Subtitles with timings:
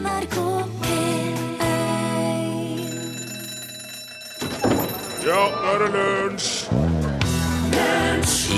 [0.00, 0.36] NRK
[0.80, 1.60] P1
[5.26, 6.50] Ja, nå er det lunsj!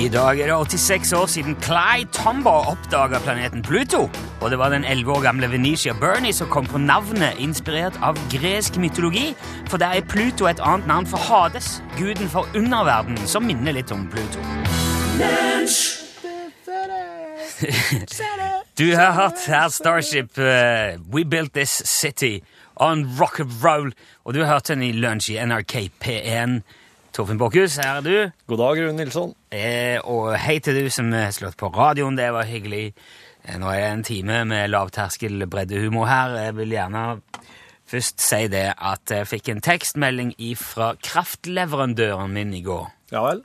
[0.03, 4.11] I dag er det 86 år siden Clyde Tombaugh oppdaga planeten Pluto.
[4.41, 8.19] Og det var den 11 år gamle Venetia Bernie som kom på navnet inspirert av
[8.31, 9.35] gresk mytologi,
[9.71, 13.95] for der er Pluto et annet navn for Hades, guden for underverdenen, som minner litt
[13.95, 14.43] om Pluto.
[18.79, 22.43] Du har hørt her Starship uh, We Built This City
[22.77, 23.93] on rock and roll,
[24.25, 26.63] og du har hørt den i lunsj i NRK P1.
[27.13, 28.15] Torfinn Borchhus, her er du.
[28.49, 29.35] God dag, Rune Nilsson.
[29.53, 32.95] Eh, og hei til du som har slått på radioen, det var hyggelig.
[33.45, 36.39] Eh, nå er det en time med lavterskel breddehumor her.
[36.47, 37.05] Jeg vil gjerne
[37.93, 42.89] først si det at jeg fikk en tekstmelding fra kraftleverandøren min i går.
[43.13, 43.45] Ja vel?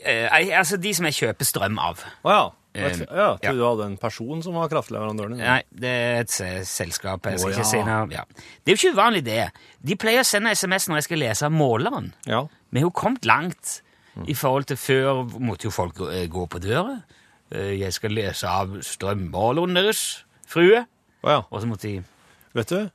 [0.00, 2.00] Eh, altså de som jeg kjøper strøm av.
[2.24, 2.46] Å ja.
[2.76, 3.36] Eh, Jeg ja, ja.
[3.40, 5.42] trodde du hadde en person som var kraftleverandøren din.
[5.46, 6.34] Nei, det er et
[6.68, 7.24] selskap.
[7.30, 8.06] Jeg skal Å, ikke si noe.
[8.12, 8.24] Ja.
[8.36, 9.38] Det er jo ikke uvanlig, det.
[9.86, 12.10] De pleier å sende SMS når jeg skal lese måleren.
[12.28, 12.42] Ja.
[12.70, 13.78] Vi har jo kommet langt
[14.26, 15.24] i forhold til før.
[15.40, 16.98] Måtte jo folk gå, eh, på døra.
[17.50, 20.84] Eh, Jeg skal lese av strømmåleren deres, frue.
[21.22, 21.42] Oh, ja.
[21.50, 22.04] Og så måtte de
[22.56, 22.90] Vet du,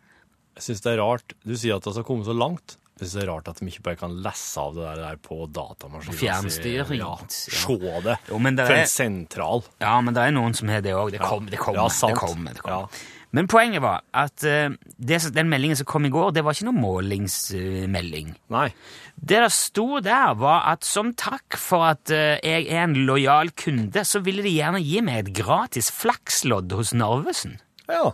[0.57, 2.77] jeg syns det er rart Du sier at det har kommet så langt.
[3.01, 5.37] Jeg synes det er rart at de ikke bare kan lese av det der, på
[5.49, 6.17] datamaskinen.
[6.19, 6.99] Fjernstyring.
[7.01, 7.29] Ja, Ja.
[7.33, 8.17] se det.
[8.29, 9.63] Jo, men det er- en sentral.
[9.81, 11.09] Ja, men det er noen som har det òg.
[11.11, 11.49] Det, kommer.
[11.49, 11.81] det kommer.
[11.81, 12.13] Ja, sant.
[12.13, 12.85] det kommer, det kommer.
[12.85, 13.07] Ja.
[13.33, 16.67] Men poenget var at uh, det, den meldingen som kom i går, det var ikke
[16.67, 18.35] noen målingsmelding.
[18.51, 18.67] Nei.
[19.15, 23.51] Det der sto der, var at som takk for at uh, jeg er en lojal
[23.55, 27.57] kunde, så ville de gjerne gi meg et gratis flakslodd hos Narvesen.
[27.89, 28.11] Ja.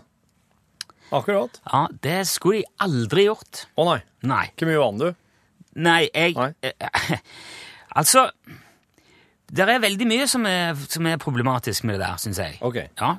[1.15, 1.59] Akkurat.
[1.71, 3.65] Ja, det skulle de aldri gjort.
[3.79, 3.99] Å nei.
[4.27, 4.45] Nei.
[4.59, 5.07] Hvor mye vann du?
[5.77, 6.51] Nei, jeg Nei.
[6.65, 7.17] eh,
[7.97, 8.25] Altså
[9.47, 12.57] Det er veldig mye som er, som er problematisk med det der, syns jeg.
[12.65, 12.81] Ok.
[12.99, 13.13] Ja.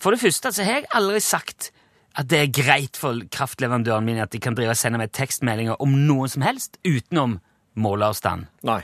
[0.00, 1.70] For det første så har jeg aldri sagt
[2.18, 5.78] at det er greit for kraftleverandøren min at de kan drive og sende meg tekstmeldinger
[5.84, 7.36] om noen som helst utenom
[7.78, 8.48] måleavstand.
[8.66, 8.80] Nei.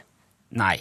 [0.55, 0.77] Nei.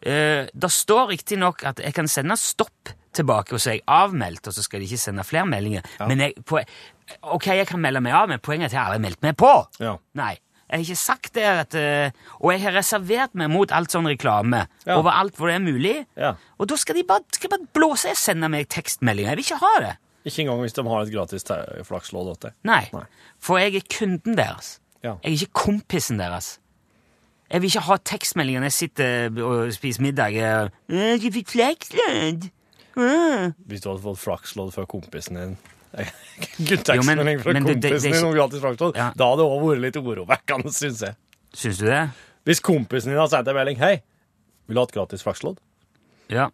[0.00, 4.46] Eh, det står riktignok at jeg kan sende stopp tilbake, og så er jeg avmeldt,
[4.46, 5.82] og så skal de ikke sende flere meldinger.
[6.08, 6.60] Men jeg, på,
[7.22, 9.36] ok, jeg kan melde meg av, men poenget er at jeg har aldri meldt meg
[9.40, 9.52] på.
[9.80, 9.96] Ja.
[10.18, 10.34] Nei.
[10.68, 12.10] Jeg har ikke sagt det, at, eh,
[12.42, 14.98] og jeg har reservert meg mot alt sånn reklame Ja.
[14.98, 15.94] overalt hvor det er mulig.
[16.16, 16.34] Ja.
[16.60, 19.30] Og da skal de bare, skal bare blåse og sende meg tekstmeldinger.
[19.32, 19.94] Jeg vil ikke ha det.
[20.28, 22.52] Ikke engang hvis de har et gratis flakslåd flakslodd åt deg.
[22.68, 22.82] Nei.
[22.92, 23.04] Nei.
[23.40, 24.74] For jeg er kunden deres.
[25.02, 25.14] Ja.
[25.24, 26.58] Jeg er ikke kompisen deres.
[27.48, 30.36] Jeg vil ikke ha tekstmeldinger når jeg sitter og spiser middag.
[30.36, 32.50] eh, «Øh, fikk flekslodd.
[32.98, 33.52] Øh.
[33.70, 35.56] Hvis du hadde fått flakslodd fra kompisen din
[36.68, 39.12] Gulltekstmelding fra men det- det- kompisen det din om gratis flakslodd, Ja.
[39.16, 41.14] da hadde det òg vært litt urovekkende, syns jeg.
[41.54, 42.10] Syns du det?
[42.44, 44.02] Hvis kompisen din hadde sendt en melding Hei,
[44.66, 45.58] vil du ha et gratis flakslodd?
[46.28, 46.50] Ja.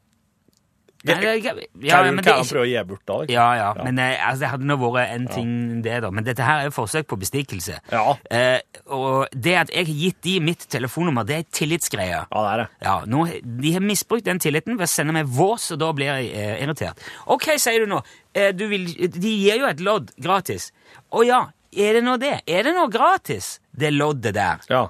[1.05, 3.17] Det, ja, Hva ja, men det det han prøver å gi bort da?
[3.21, 3.35] liksom?
[3.35, 5.51] Ja, ja, men eh, altså, det hadde nå vært en ting,
[5.85, 6.11] det, da.
[6.15, 7.77] Men dette her er jo forsøk på bestikkelse.
[7.93, 8.15] Ja.
[8.33, 12.23] Eh, og det at jeg har gitt de mitt telefonnummer, det er tillitsgreie.
[12.25, 12.69] Ja, det er det.
[12.89, 13.27] Ja, nå,
[13.65, 16.57] De har misbrukt den tilliten ved å sende meg vås, og da blir jeg eh,
[16.65, 17.05] irritert.
[17.37, 18.01] Ok, sier du nå.
[18.33, 20.71] Eh, du vil, de gir jo et lodd gratis.
[21.13, 21.45] Å ja,
[21.77, 22.39] er det nå det?
[22.49, 24.65] Er det nå gratis, det loddet der?
[24.73, 24.87] Ja.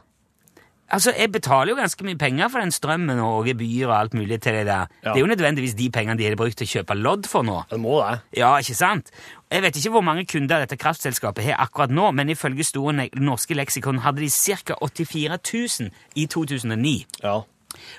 [0.91, 4.41] Altså, Jeg betaler jo ganske mye penger for den strømmen og gebyr og alt mulig
[4.43, 4.87] til det der.
[5.03, 5.13] Ja.
[5.13, 7.63] Det er jo nødvendigvis de pengene de har brukt til å kjøpe lodd for nå.
[7.71, 8.19] Det må det.
[8.39, 9.11] Ja, ikke sant?
[9.51, 13.57] Jeg vet ikke hvor mange kunder dette kraftselskapet har akkurat nå, men ifølge Store norske
[13.57, 14.77] leksikon hadde de ca.
[14.83, 15.39] 84
[15.81, 16.95] 000 i 2009.
[17.23, 17.41] Ja.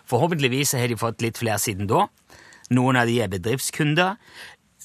[0.06, 2.06] Forhåpentligvis har de fått litt flere siden da.
[2.76, 4.16] Noen av de er bedriftskunder.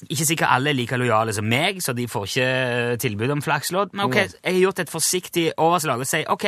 [0.09, 3.93] Ikke sikkert alle er like lojale som meg, så de får ikke tilbud om flakslodd.
[3.93, 6.47] Men ok, jeg har gjort et forsiktig overslag og sier ok,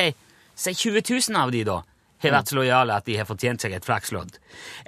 [0.55, 1.81] si 20 000 av de da
[2.23, 4.37] har vært så lojale at de har fortjent seg et flakslodd.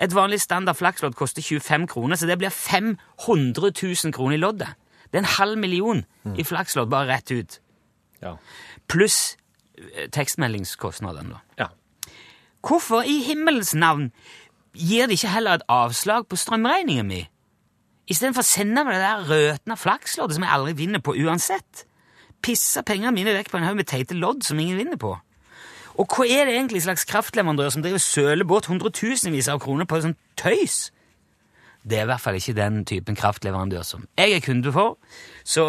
[0.01, 4.71] Et vanlig standard flakslodd koster 25 kroner, så det blir 500 000 kroner i loddet.
[5.11, 6.03] Det er en halv million
[6.35, 7.59] i flakslodd bare rett ut.
[8.23, 8.35] Ja.
[8.87, 9.37] Pluss
[9.77, 11.65] eh, tekstmeldingskostnadene, da.
[11.65, 11.69] ja.
[12.65, 14.09] Hvorfor i himmelens navn
[14.73, 17.27] gir de ikke heller et avslag på strømregningen min?
[18.09, 21.85] Istedenfor å sende meg det der røtna flaksloddet som jeg aldri vinner på uansett.
[22.45, 25.13] Pisser pengene mine vekk på en haug med teite lodd som ingen vinner på.
[25.95, 30.01] Og hva er det egentlig slags kraftleverandør som driver søler bort hundretusenvis av kroner på
[30.03, 30.89] sånn tøys?
[31.85, 34.97] Det er i hvert fall ikke den typen kraftleverandør som jeg er kunde for,
[35.45, 35.65] så,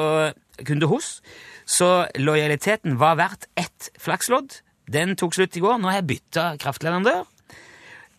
[0.64, 1.20] kunde hos.
[1.68, 4.62] Så lojaliteten var verdt ett flakslodd.
[4.90, 5.80] Den tok slutt i går.
[5.82, 7.26] Nå har jeg bytta kraftleverandør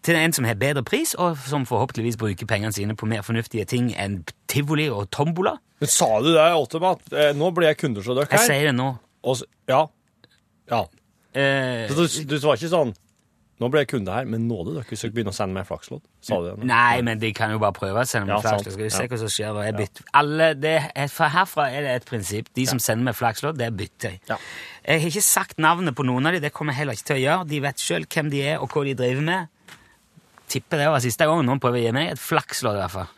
[0.08, 3.66] til en som har bedre pris, og som forhåpentligvis bruker pengene sine på mer fornuftige
[3.68, 5.58] ting enn tivoli og tombola.
[5.82, 8.30] Men sa du det at eh, nå blir jeg kunde her.
[8.32, 8.94] Jeg sier det nå.
[9.28, 9.82] Og ja.
[10.72, 10.86] Ja.
[11.34, 12.94] Eh, Så du, du var ikke sånn
[13.58, 16.04] Nå ble jeg kunde her, men nåde dere hvis dere begynner å sende meg flakslodd?
[16.22, 16.52] Sa du det?
[16.62, 18.76] Nei, Nei, men de kan jo bare prøve å sende meg Ja, flakslodd.
[18.76, 19.08] Skal vi se Ja.
[19.10, 20.04] hva som skjer jeg bytter.
[20.14, 22.52] Alle, det, er- herfra er det et prinsipp.
[22.54, 24.22] De som sender meg flakslodd, det bytter jeg.
[24.30, 24.38] Ja.
[24.86, 27.18] Jeg har ikke sagt navnet på noen av dem, det kommer jeg heller ikke til
[27.18, 27.48] å gjøre.
[27.50, 29.48] De vet sjøl hvem de er, og hva de driver med.
[30.54, 33.10] Tipper det var siste gang noen prøver å gi meg et flakslodd, i hvert fall.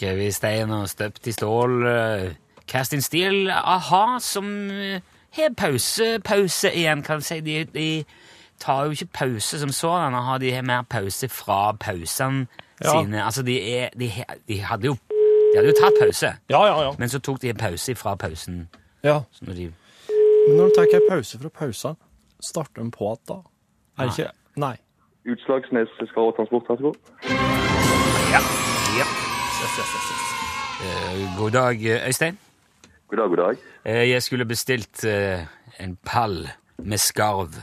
[0.00, 1.86] Skrevet i stein og støpt i stål.
[1.86, 2.30] eh,
[2.68, 3.50] Cast in steel.
[3.50, 5.00] A-ha, som eh,
[5.36, 7.40] har pause, pause igjen, kan du si.
[7.40, 8.04] De, de
[8.60, 12.46] tar jo ikke pause som sådan, a-ha, de har mer pause fra pausene
[12.84, 12.90] Ja.
[13.02, 13.24] sine.
[13.24, 14.10] Altså, de, er, de,
[14.48, 16.92] de, hadde jo, de hadde jo tatt pause, Ja, ja, ja.
[16.98, 18.68] men så tok de en pause fra pausen.
[19.04, 19.18] ja.
[19.32, 19.72] Så når de,
[20.48, 21.94] Men når de tar en pause fra pausen,
[22.40, 23.34] starter de på at da?
[23.98, 24.76] Er det ikke Nei.
[25.28, 26.94] Utslagsnes Skarv Transport, vær så god.
[28.32, 28.40] ja.
[28.98, 29.29] Yes,
[29.62, 30.20] yes, yes, yes.
[30.84, 32.38] Eh, god dag, eh, Øystein.
[33.08, 33.56] God dag, god dag.
[33.84, 35.04] Eh, Jeg skulle bestilt
[35.80, 36.48] en pall
[36.78, 37.54] med skarv.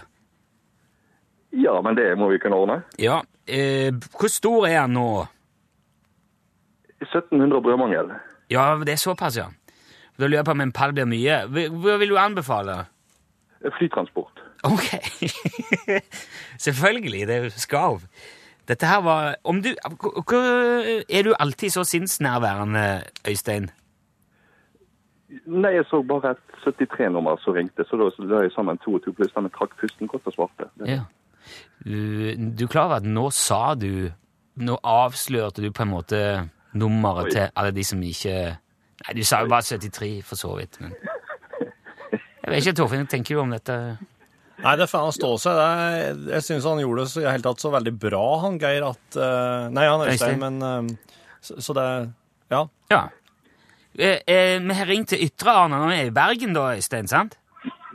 [1.53, 2.81] Ja, men det må vi kunne ordne.
[2.99, 5.25] Ja, eh, hvor stor er den nå?
[7.01, 8.11] 1700 brødmangel.
[8.49, 9.45] Ja, det er såpass, ja.
[10.19, 11.43] Da lurer jeg på om en pall blir mye.
[11.47, 12.85] Hva vil du anbefale?
[13.77, 14.41] Flytransport.
[14.63, 14.87] Ok.
[16.65, 18.01] Selvfølgelig, det er jo skarv.
[18.67, 19.69] Dette her var Om du
[21.09, 23.69] Er du alltid så sinnsnærværende, Øystein?
[25.45, 29.03] Nei, jeg så bare et 73-nummer som ringte, så da la jeg sammen to og
[29.03, 29.33] to pluss.
[29.35, 30.67] Den trakk pusten godt og svarte.
[30.87, 31.01] Ja.
[31.83, 31.95] Du,
[32.57, 34.09] du er klar over at nå sa du
[34.57, 36.19] Nå avslørte du på en måte
[36.73, 37.31] nummeret Oi.
[37.31, 38.33] til alle de som ikke
[38.97, 40.95] Nei, du sa jo bare 73, for så vidt, men
[42.43, 43.75] Jeg vet ikke, Torfinn, tenker du om dette?
[44.63, 45.57] Nei, det får han stå seg.
[45.57, 48.87] Det er, jeg syns han gjorde det så, helt tatt så veldig bra, han Geir,
[48.87, 50.41] at uh, Nei, han Øystein.
[50.41, 51.87] Men uh, så, så det
[52.53, 52.63] Ja.
[52.89, 53.01] Ja.
[53.97, 57.09] Eh, eh, vi har ringt til Ytre Arna når vi er i Bergen, da, Øystein,
[57.09, 57.37] sant?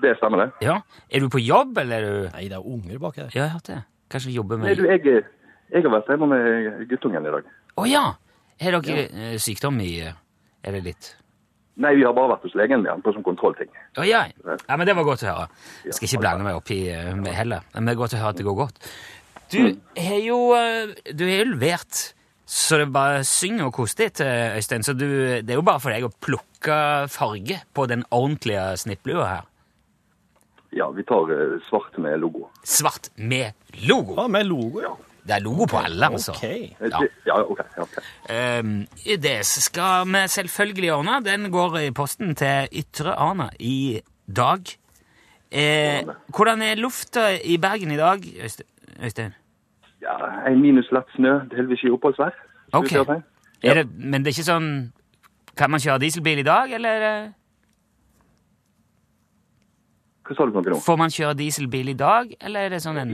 [0.02, 0.66] Det stemmer, det.
[0.66, 0.80] Ja.
[1.10, 3.28] Er du på jobb, eller er du Nei, det er unger bak her.
[3.30, 3.78] Ja, jeg har hørt det.
[4.10, 5.24] Kanskje jobber jobber Nei, med du, jeg,
[5.70, 7.52] jeg har vært hjemme med guttungen i dag.
[7.78, 8.04] Å ja!
[8.62, 9.38] Har dere ja.
[9.42, 11.14] sykdom i Er det litt
[11.80, 13.70] Nei, vi har bare vært hos legen med han på sånn kontrollting.
[13.96, 14.26] Å ja.
[14.28, 15.46] ja, men det var godt å høre.
[15.86, 16.82] Jeg skal ikke blande meg opp i
[17.16, 18.82] med heller, men det er godt å høre at det går godt.
[19.52, 19.60] Du
[20.00, 22.12] har jo eh, Du har levert
[22.52, 24.28] så det bare synger og koser til,
[24.58, 24.82] Øystein.
[24.84, 25.06] Så du,
[25.40, 26.76] det er jo bare for deg å plukke
[27.08, 29.46] farge på den ordentlige snipplua her.
[30.76, 32.50] Ja, vi tar eh, svart med logo.
[32.64, 34.18] Svart med logo.
[34.20, 34.92] Ja, med logo, ja.
[35.22, 36.32] Det er logo på alle, altså.
[36.32, 36.44] Ok.
[36.44, 37.00] Eh, Ja.
[37.26, 37.60] Ja, ok.
[37.78, 38.58] okay.
[38.60, 38.86] Um,
[39.22, 41.20] det skal vi selvfølgelig ordne.
[41.24, 44.58] Den går i posten til Ytre Arna i dag.
[45.52, 46.02] Eh,
[46.34, 48.18] hvordan er lufta i Bergen i dag,
[49.04, 49.34] Øystein?
[50.02, 50.16] Ja,
[50.50, 52.32] en minus lett snø, delvis i oppholdsvær.
[52.72, 52.98] Okay.
[52.98, 53.06] Ok.
[53.08, 53.22] det.
[53.62, 54.92] Er det, men det er ikke sånn
[55.56, 57.26] Kan man kjøre dieselbil i dag, eller er
[60.26, 60.80] Hva sa du for noe nå?
[60.82, 63.12] får man kjøre dieselbil i dag, eller er det sånn en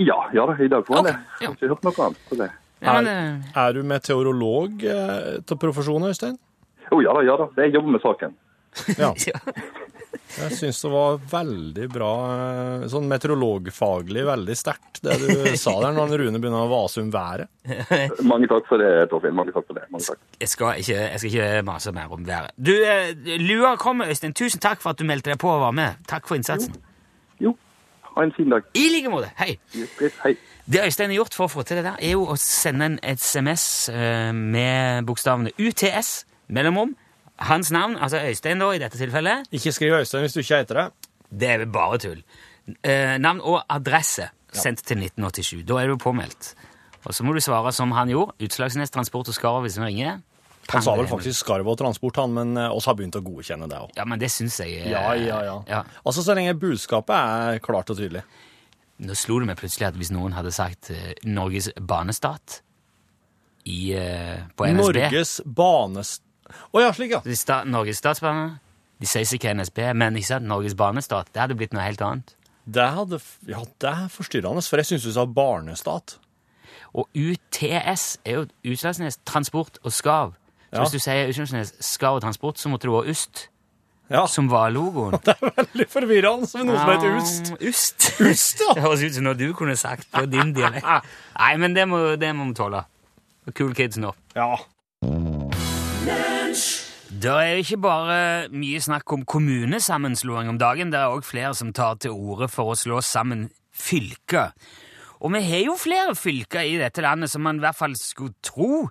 [0.00, 1.16] Ja, ja da, i dag får han Ok, det.
[1.44, 1.46] ja.
[1.50, 2.22] Har ikke hørt noe annet.
[2.30, 2.50] på det.
[2.80, 6.38] ja, men, det- Er du meteorolog eh, til profesjon, Øystein?
[6.90, 7.48] Jo, ja da, ja da.
[7.62, 8.34] Jeg jobber med saken.
[8.98, 9.12] Ja.
[10.30, 12.08] Jeg syns det var veldig bra,
[12.38, 17.10] eh, sånn meteorologfaglig veldig sterkt, det du sa der når Rune begynner å vase om
[17.10, 17.50] været.
[18.30, 19.34] Mange takk for det, Torfinn.
[19.36, 19.88] Mange takk for det.
[19.90, 20.20] Mange takk.
[20.38, 22.54] Jeg skal, ikke, jeg skal ikke mase mer om været.
[22.56, 23.10] Du, eh,
[23.42, 24.32] lua kommer, Øystein.
[24.38, 25.98] Tusen takk for at du meldte deg på og var med.
[26.10, 26.78] Takk for innsatsen.
[26.78, 26.86] Jo,
[28.20, 28.66] ha en fin dag.
[28.78, 29.30] I like måte.
[29.40, 29.54] Hei.
[29.76, 30.34] Yes, Hei.
[30.70, 32.98] Det Øystein har gjort for å få til det der, er jo å sende en
[33.16, 36.12] SMS eh, med bokstavene UTS,
[36.54, 36.92] mellomrom,
[37.48, 40.80] hans navn, altså Øystein da, i dette tilfellet, Ikke skriv Øystein hvis du ikke heter
[40.82, 40.86] det.
[41.40, 42.22] det er bare tull.
[42.84, 45.64] Eh, navn og adresse sendt til 1987.
[45.66, 46.54] Da er du påmeldt.
[47.06, 48.36] Og så må du svare som han gjorde.
[48.44, 50.20] Utslagsnes Transport og Skarv hvis vi ringer.
[50.74, 53.68] Han sa vel faktisk skarv og transport, han, men eh, oss har begynt å godkjenne
[53.70, 53.90] det òg.
[53.96, 55.82] Ja, men det syns jeg eh, Ja, ja, ja, ja.
[56.04, 58.22] Altså, så lenge budskapet er klart og tydelig.
[59.00, 62.60] Nå slo det meg plutselig at hvis noen hadde sagt eh, Norges banestat
[63.64, 66.22] i, eh, på NSB Norges banest...
[66.74, 67.20] Å ja, slik, ja.
[67.38, 68.58] Sta Norges Statsbane.
[69.00, 70.48] De sier ikke NSB, men ikke sant?
[70.50, 71.28] Norges Banestat.
[71.32, 72.34] Det hadde blitt noe helt annet.
[72.66, 76.16] Det hadde f- Ja, det er forstyrrende, for jeg syns du sa barnestat.
[76.92, 80.34] Og UTS er jo Utslagsnes Transport og Skav.
[80.70, 80.82] Så Ja.
[80.84, 83.48] hvis du sier Utslagsnes Skav Transport, så måtte du ha Ust,
[84.10, 85.12] Ja, som var logoen.
[85.24, 87.52] det er veldig forvirrende med noe som heter Ust.
[87.60, 88.06] Ust.
[88.20, 88.72] Ust, ja.
[88.78, 90.86] Det høres ut som noe du kunne sagt på din dialekt.
[91.38, 92.84] Nei, men det må, det må vi tåle.
[93.56, 94.12] Cool kids nå.
[94.36, 94.56] Ja.
[97.20, 98.18] Det er ikke bare
[98.54, 100.92] mye snakk om kommunesammenslåing om dagen.
[100.92, 104.54] Det er òg flere som tar til orde for å slå sammen fylker.
[105.20, 108.32] Og vi har jo flere fylker i dette landet som man i hvert fall skulle
[108.46, 108.86] tro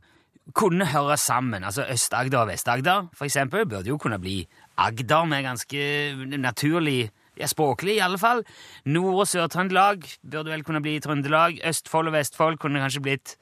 [0.54, 1.64] kunne høre sammen.
[1.64, 7.96] Altså Øst-Agder og Vest-Agder, eksempel, burde jo kunne bli Agder med ganske naturlig ja, språklig
[7.96, 8.44] i alle fall.
[8.86, 11.60] Nord- og Sør-Trøndelag burde vel kunne bli Trøndelag.
[11.68, 13.36] Østfold og Vestfold kunne kanskje blitt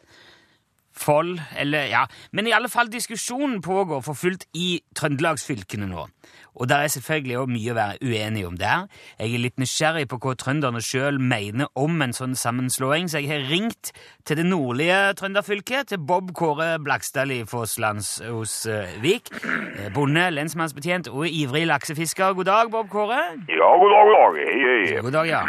[0.98, 2.06] Fold, eller ja.
[2.34, 6.08] Men i alle fall, diskusjonen pågår for fullt i trøndelagsfylkene nå.
[6.57, 8.88] Og der er selvfølgelig også mye å være uenig om der.
[9.19, 13.29] Jeg er litt nysgjerrig på hva trønderne sjøl mener om en sånn sammenslåing, så jeg
[13.29, 13.91] har ringt
[14.25, 19.29] til det nordlige trønderfylket, til Bob Kåre Blakstad i Fosslands hos uh, Vik.
[19.38, 22.34] Eh, Bonde, lensmannsbetjent og ivrig laksefisker.
[22.38, 23.19] God dag, Bob Kåre.
[23.51, 24.39] Ja, god dag, god dag.
[24.41, 25.01] Hei, hei.
[25.05, 25.43] God dag, ja.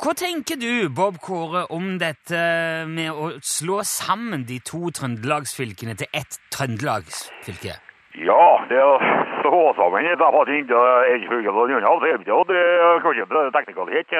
[0.00, 2.40] Hva tenker du, Bob Kåre, om dette
[2.88, 7.76] med å slå sammen de to trøndelagsfylkene til ett trøndelagsfylke?
[8.18, 10.62] Ja, det er så sammen et par ting.
[10.68, 14.14] Det er ikke fylket på den andre siden, og det er kanskje en teknikalitet.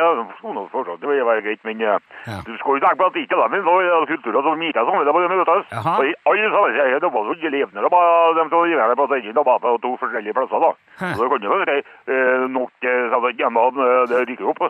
[0.75, 1.99] Forstått, det vil være greit, men eh,
[2.47, 5.15] du skal jo tenke på at ikke dem, er kulturer som ikke er sammen, det
[5.15, 5.65] må møtes.
[5.99, 8.07] Og alle sammen det var jo ikke levende, det var
[8.37, 10.71] de som deg på sendingen, på to forskjellige plasser da.
[11.15, 13.67] Så det kan jo være eh, nok eh, sånn hjemme
[14.11, 14.65] det rykker opp.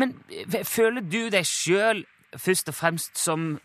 [0.00, 0.14] Men
[0.76, 2.04] føler du deg sjøl
[2.38, 3.58] først og fremst som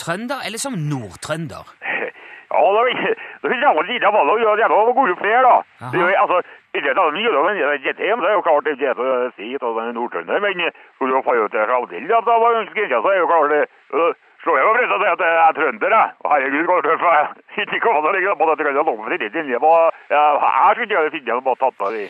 [0.00, 1.64] trønder, eller som nordtrønder?
[2.52, 3.12] Ja, det er ikke
[3.48, 5.88] det litt av alle, det er noe gode flere, da.
[5.92, 6.40] Det er jo, altså,
[6.76, 9.78] ikke det er det ikke det, det jo klart det er ikke å si til
[9.78, 13.12] det er men eh, skulle jo få jo til Raudhild at det var ønsket, så
[13.12, 13.62] er jo klart det,
[13.96, 16.14] øh, slår jeg meg frem til å si at jeg er trønder, jeg.
[16.32, 19.74] Herregud, går det jeg ikke kommer til å ligge på dette grønne lommet ikke hva,
[20.12, 22.06] ja, her skulle jeg finne noe tatt av de.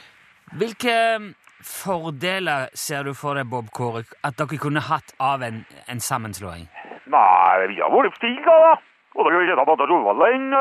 [0.62, 1.28] Hvilke mm,
[1.72, 6.66] fordeler ser du for deg, Bob Kåre, at dere kunne hatt av en, en sammenslåing?
[7.12, 8.72] Nei, vi har vært da, da.
[9.12, 10.54] Og vi ikke ta på at Rovalden,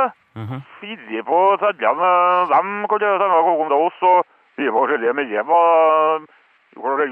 [0.81, 2.11] fire på tredjene,
[2.51, 4.25] dem kan jeg sende komme til oss, og
[4.59, 6.27] vi får forskjellige medlemmer.
[6.75, 7.07] Jo, og det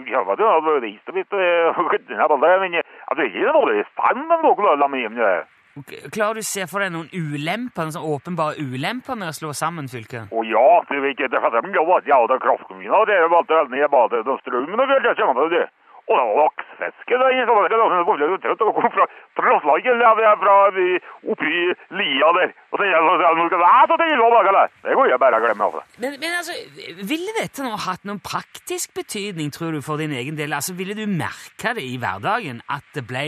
[0.81, 4.87] det ikke litt, det, men jeg tror ikke det er noe stand med noe la
[4.87, 5.31] meg hjem, det.
[5.79, 9.35] Ok, Klarer du å se for deg noen ulemper, noen sånn åpenbare ulemper med å
[9.35, 10.31] slå sammen fylket?
[10.31, 11.45] Å ja, du vet ikke, det er
[11.99, 14.91] at jeg hadde kraftkommuner, det er jo alt det heldige jeg bare til strømmen, og
[14.91, 15.67] det til det.
[16.09, 19.05] Laksefiske, ingen sånn, kom fra
[19.37, 20.55] Trøndelag, eller er fra
[21.33, 21.51] oppi
[21.99, 22.53] lia der.
[22.71, 22.87] Og så
[23.37, 24.71] sånn?
[24.83, 25.83] Det går jeg bare å glemme, altså.
[26.01, 26.55] Men, men altså,
[27.11, 30.53] ville dette nå hatt noen praktisk betydning, tror du, for din egen del?
[30.57, 33.25] Altså, Ville du merke det i hverdagen at det ble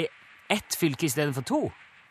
[0.52, 1.62] ett fylke istedenfor to?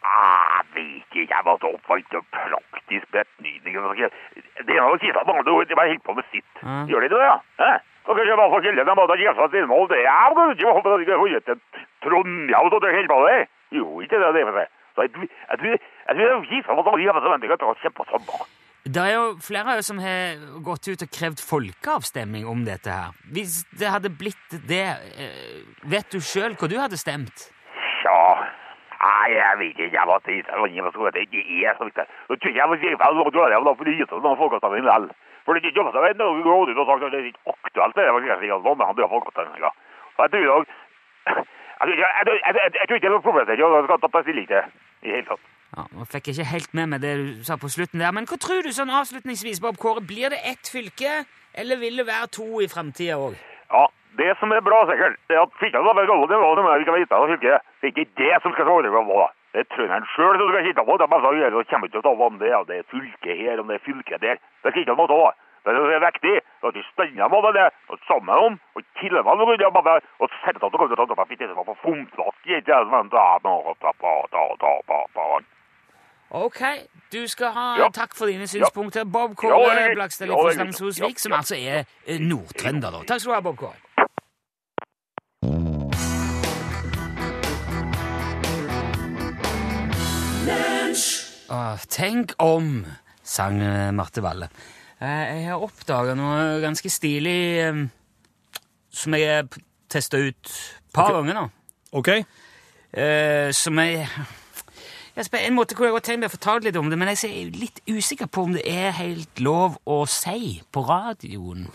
[0.06, 3.74] Ah, vet ikke, jeg var så oppvakt av praktisk betydning.
[3.74, 6.62] Det er noe å si det bare helt på med sitt.
[6.62, 7.78] Gjør de det, ja?
[8.04, 9.88] Så kanskje bare for kilden, de bare gjev seg til innhold.
[9.92, 11.58] Det er jo ikke håpet at de ikke til
[12.04, 13.40] Trondheim, så det er på det.
[13.78, 14.72] Jo, ikke det, det for seg.
[14.94, 17.70] Så jeg tror, jeg tror, jeg tror det er gitt at de har forventninger til
[17.70, 17.76] å
[18.10, 18.56] sammen.
[18.80, 23.12] Det er jo flere som har gått ut og krevd folkeavstemning om dette her.
[23.28, 24.86] Hvis det hadde blitt det,
[25.20, 27.50] eh, vet du sjøl hva du hadde stemt?
[28.00, 28.48] Ja,
[28.96, 30.96] nei, jeg vet ikke, jeg var til jeg var så
[32.40, 33.76] tror jeg jeg var
[34.16, 35.10] det var folkeavstemning vel.
[35.50, 38.04] For det er ikke ennå, gått ut og sagt at det er ikke aktuelt, det
[38.14, 39.40] var ikke sånn, men han drar folk Så
[40.22, 40.58] jeg tror jo,
[41.26, 41.34] jeg
[41.80, 44.22] tror jeg, tror- jeg, tror ikke det er noe problem, det ikke, jeg skal ta
[44.22, 44.62] stilling til
[45.02, 45.48] i hele tatt.
[45.74, 48.30] Ja, Nå fikk jeg ikke helt med meg det du sa på slutten der, men
[48.30, 50.06] hva tror du sånn avslutningsvis, Bob Kåre?
[50.06, 51.24] Blir det ett fylke,
[51.58, 53.34] eller vil det være to i framtida òg?
[53.74, 53.88] Ja,
[54.22, 56.86] det som er bra sikkert, det er at fylkene skal være gode, det var det
[56.86, 57.68] ikke fylket.
[57.82, 59.28] Det er ikke det som skal foregå nå, da.
[59.52, 60.96] Det er trønderen sjøl som skal sitte på.
[60.98, 62.90] Det er bare så gjør det, kommer ikke til å ta om det, det er
[62.94, 64.36] fylket her, om det er fylket der.
[64.62, 65.38] Det skal ikke noe av.
[65.64, 69.58] Det er viktig, det er vi stender med det, og sammen om, og kille meg
[69.60, 71.76] det, og bare, og sette at du å ta på fitte, på
[72.48, 73.26] ikke det som er ta,
[75.18, 75.40] ta.
[76.30, 76.60] Ok,
[77.12, 77.88] du skal ha Ja.
[77.90, 79.04] takk for dine synspunkter.
[79.04, 79.94] Bob Kåre det er.
[79.94, 81.18] Blakstad det er fra greit.
[81.20, 83.02] Som altså er eh, nordtrønder.
[83.04, 83.74] Takk skal du ha, Bob Kåre.
[91.50, 92.84] Åh, tenk om,
[93.26, 94.50] sang eh, Marte Valle.
[95.00, 97.80] Eh, Jeg har oppdaga noe ganske stilig eh,
[98.94, 99.48] som jeg har
[99.90, 101.48] testa ut et par ganger nå.
[101.98, 102.12] OK?
[103.54, 104.06] Som jeg
[105.16, 107.10] jeg på en måte kunne jeg godt tenkt meg å fortelle litt om det, men
[107.12, 111.66] jeg er litt usikker på om det er helt lov å si på radioen.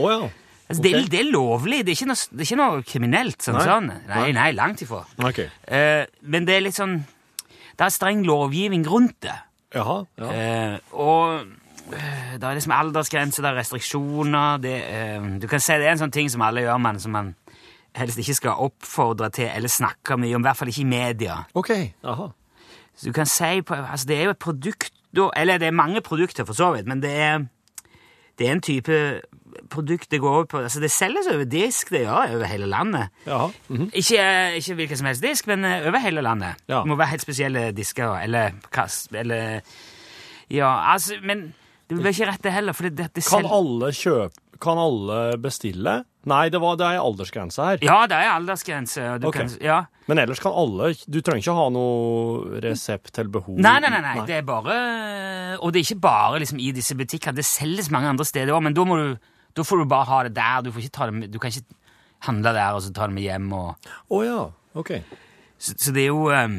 [0.00, 0.28] Å ja.
[0.66, 3.36] Altså, det, er, det er lovlig, det er ikke noe, det er ikke noe kriminelt.
[3.44, 3.66] Sånn, Nei.
[3.68, 3.92] sånn.
[4.08, 4.48] Nei, Nei.
[4.56, 5.04] langt ifra.
[5.22, 5.44] OK.
[5.68, 6.96] Uh, men det er litt sånn
[7.76, 9.36] Det er streng lovgivning rundt det.
[9.74, 10.02] Jaha.
[10.18, 10.30] Ja.
[10.32, 11.40] Eh, og
[11.92, 15.92] eh, det er liksom aldersgrenser, det er restriksjoner det, eh, Du kan si det er
[15.92, 17.34] en sånn ting som alle gjør, men som man
[17.96, 21.38] helst ikke skal oppfordre til eller snakke mye om, i hvert fall ikke i media.
[21.56, 21.72] OK.
[22.04, 22.30] Jaha.
[22.96, 24.92] Så du kan si på, altså Det er jo et produkt
[25.36, 27.46] Eller det er mange produkter, for så vidt, men det er,
[28.38, 29.20] det er en type
[29.70, 33.08] produktet går over på Altså, det selges over disk, det gjør over hele landet.
[33.26, 33.46] Ja.
[33.68, 33.90] Mm -hmm.
[33.92, 36.54] Ikke, ikke hvilken som helst disk, men eh, over hele landet.
[36.68, 36.80] Ja.
[36.80, 39.60] Det må være helt spesielle disker, eller kass eller
[40.50, 41.54] Ja, altså, men
[41.88, 45.38] det blir ikke rett det heller, for det, det, det Kan alle kjøpe Kan alle
[45.38, 46.04] bestille?
[46.26, 47.78] Nei, det, var, det er aldersgrense her.
[47.86, 49.02] Ja, det er aldersgrense.
[49.12, 49.36] og Du Ok.
[49.36, 49.84] kan, ja.
[50.08, 53.60] Men ellers kan alle Du trenger ikke ha noe resept til behov.
[53.62, 56.96] Nei, nei, nei, nei, det er bare Og det er ikke bare liksom, i disse
[56.98, 57.36] butikkene.
[57.36, 59.16] Det selges mange andre steder òg, men da, må du,
[59.56, 60.62] da får du bare ha det der.
[60.66, 61.64] Du, får ikke ta det med, du kan ikke
[62.26, 63.52] handle der og så ta det med hjem.
[63.52, 64.42] Og, Å ja.
[64.76, 64.92] OK.
[65.58, 66.58] så, så det er jo um,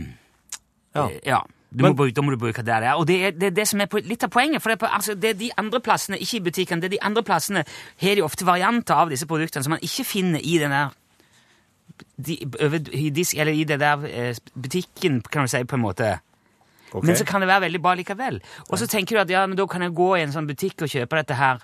[0.95, 1.05] Ja.
[1.09, 1.41] eh, ja.
[1.69, 2.93] Du Men- må bruke, da må du bruke det der.
[2.95, 4.61] Og det er det, er det som er på, litt av poenget.
[4.63, 6.95] For det er, på, altså, det er de andre plassene, ikke i butikken, det er
[6.95, 7.65] de andre plassene
[8.01, 10.95] har de ofte varianter av disse produktene som man ikke finner i den der
[12.17, 12.37] de,
[12.93, 16.19] i, disk, eller i det der eh, butikken, kan du si, på en måte.
[16.91, 17.03] Okay.
[17.07, 18.39] Men så kan det være veldig bra likevel.
[18.69, 20.85] Og så tenker du at ja, men da kan jeg gå i en sånn butikk
[20.85, 21.59] og kjøpe dette her,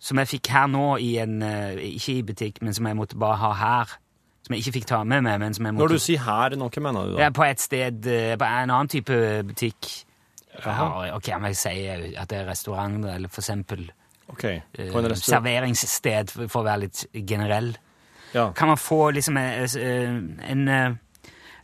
[0.00, 3.18] som jeg fikk her nå i en eh, Ikke i butikk, men som jeg måtte
[3.20, 3.96] bare ha her.
[4.46, 6.56] Som jeg ikke fikk ta med meg, men som jeg måtte Når du sier her,
[6.56, 7.26] noe mener du da?
[7.26, 9.18] ja, På et sted, eh, på en annen type
[9.50, 9.90] butikk.
[10.64, 11.10] Jaha.
[11.16, 13.84] Ok, om jeg sier at det er restaurant, eller for eksempel
[14.32, 14.44] OK.
[14.48, 15.22] eh, På en restaurant?
[15.44, 17.74] serveringssted, for, å være litt generell.
[18.34, 18.48] Ja.
[18.56, 20.68] Kan man få liksom en, en,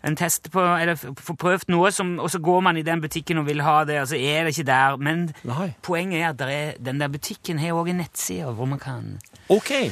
[0.07, 3.43] en test på, eller får prøvd noe, som, og så går man i den butikken
[3.43, 5.01] og vil ha det, og så er det ikke der.
[5.03, 5.71] Men Nei.
[5.87, 9.09] poenget er at er, den der butikken har også en nettside hvor man kan
[9.49, 9.91] okay.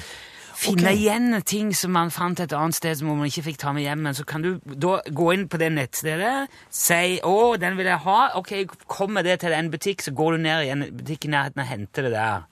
[0.54, 1.00] finne okay.
[1.00, 4.06] igjen ting som man fant et annet sted som man ikke fikk ta med hjem.
[4.06, 8.04] Men så kan du da gå inn på det nettstedet, si 'Å, den vil jeg
[8.06, 8.32] ha'.
[8.38, 8.54] Ok,
[8.86, 11.70] kommer det til en butikk, så går du ned i en butikk i nærheten og
[11.70, 12.44] henter det der.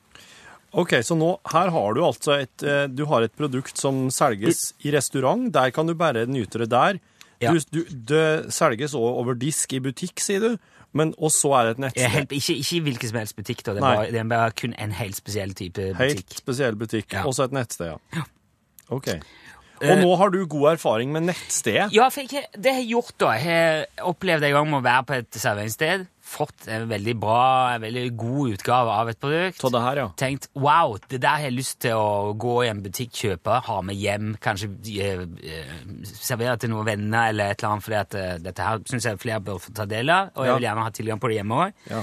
[0.73, 4.73] Ok, Så nå, her har du altså et, eh, du har et produkt som selges
[4.81, 5.53] i restaurant.
[5.53, 6.99] Der kan du bare nyte det der.
[7.43, 7.53] Ja.
[7.53, 7.83] Du, du,
[8.13, 10.57] det selges også over disk i butikk, sier du.
[10.93, 12.11] Men, og så er det et nettsted.
[12.13, 13.73] helt, ikke, ikke i hvilken som helst butikk, da.
[13.73, 16.03] Det er, bare, det er bare kun en helt spesiell type butikk.
[16.03, 17.09] Helt spesiell butikk.
[17.17, 17.25] Ja.
[17.29, 17.97] Også et nettsted, ja.
[18.19, 18.27] ja.
[18.93, 19.09] Ok.
[19.83, 21.89] Og Eh, nå har du god erfaring med nettstedet.
[21.97, 23.33] Ja, for jeg, det har jeg gjort, da.
[23.35, 26.05] Jeg har opplevd en gang med å være på et serveringssted.
[26.33, 29.59] Fått en veldig bra, en veldig god utgave av et produkt.
[29.61, 30.07] Ta det her, ja.
[30.17, 33.79] Tenkt wow, det der har jeg lyst til å gå i en butikk, kjøpe, ha
[33.85, 35.75] med hjem, kanskje eh, eh,
[36.09, 39.21] servere til noen venner eller et eller annet, fordi at eh, dette her syns jeg
[39.21, 41.61] flere bør få ta del av, og jeg vil gjerne ha tilgang på det hjemme
[41.67, 41.83] òg.
[41.93, 42.03] Ja.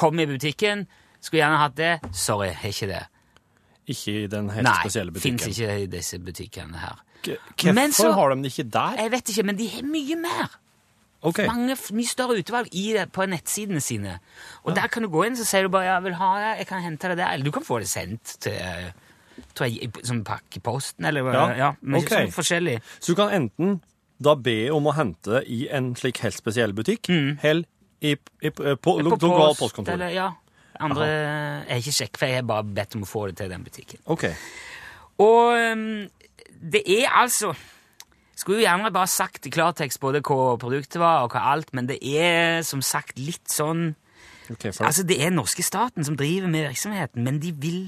[0.00, 0.86] Kom i butikken,
[1.20, 1.94] skulle gjerne hatt det.
[2.26, 3.04] Sorry, har ikke det.
[3.88, 5.38] Ikke i den helt Nei, spesielle butikken.
[5.38, 7.04] Nei, fins ikke i disse butikkene her.
[7.28, 8.98] Hvorfor har de det ikke der?
[9.04, 10.58] Jeg vet ikke, men de har mye mer.
[11.26, 11.40] Ok.
[11.48, 14.18] mange, mye større utvalg i det, på nettsidene sine.
[14.62, 16.68] Og der kan du gå inn så sier du bare ja, vil ha det, jeg
[16.70, 17.32] kan hente det der.
[17.34, 18.92] Eller du kan få det sendt til
[19.54, 22.26] tror jeg, som pakke posten, eller Ja, ja, men okay.
[22.26, 22.78] sånn forskjellig.
[22.98, 23.78] Så du kan enten
[24.18, 27.64] da be om å hente det i en slik helt spesiell butikk, eller
[28.00, 29.94] i, i, i, på, På lokal postkontor.
[29.94, 30.28] Eller, ja.
[30.78, 33.50] Andre Jeg er ikke sjekk, for jeg har bare bedt om å få det til
[33.50, 34.02] den butikken.
[34.14, 34.28] Ok.
[35.24, 36.06] Og øhm,
[36.62, 37.50] det er altså
[38.38, 41.88] Skulle jo gjerne bare sagt i klartekst både hva produktet var, og hva alt, men
[41.90, 43.90] det er som sagt litt sånn
[44.52, 47.82] okay, Altså, det er norske staten som driver med virksomheten, men de vil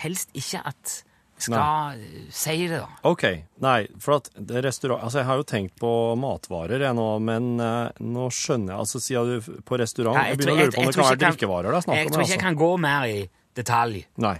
[0.00, 0.96] helst ikke at
[1.40, 2.24] jeg skal Nei.
[2.36, 2.88] si det, da.
[3.08, 3.22] ok,
[3.64, 4.26] nei, for at
[4.64, 5.00] restaurant...
[5.06, 9.00] Altså, jeg har jo tenkt på matvarer jeg nå, men uh, nå skjønner jeg, altså,
[9.00, 11.22] siden du på restaurant, Nei, jeg, tror- begynner å lure på om det kan være
[11.24, 12.46] drikkevarer det er snakk Jeg tror ikke jeg altså.
[12.48, 13.18] kan gå mer i
[13.56, 14.02] detalj.
[14.20, 14.36] Nei.